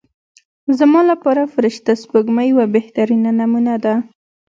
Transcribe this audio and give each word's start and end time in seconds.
زما 0.77 1.01
لپاره 1.11 1.51
فرشته 1.53 1.91
سپوږمۍ 2.01 2.47
یوه 2.53 2.65
بهترینه 2.75 3.31
نمونه 3.39 3.75
ده. 3.83 3.95